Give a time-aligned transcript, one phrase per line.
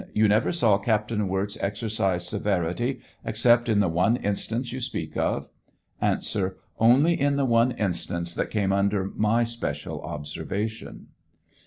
[0.15, 5.47] You never saw Captain Wirz exercise severity except in the one instance you speak of?
[6.01, 6.17] A.
[6.79, 11.09] Only in the one instance that came under my special observation.